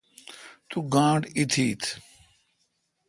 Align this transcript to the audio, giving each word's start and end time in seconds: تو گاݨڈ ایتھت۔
تو 0.69 0.77
گاݨڈ 0.93 1.21
ایتھت۔ 1.37 1.81